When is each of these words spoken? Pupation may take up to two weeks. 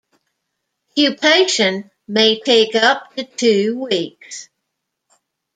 Pupation 0.97 1.91
may 2.07 2.39
take 2.39 2.73
up 2.73 3.15
to 3.15 3.23
two 3.23 3.83
weeks. 3.87 4.49